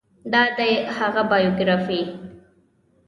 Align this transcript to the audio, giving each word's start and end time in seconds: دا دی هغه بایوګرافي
دا 0.33 0.43
دی 0.57 0.71
هغه 0.97 1.21
بایوګرافي 1.29 2.01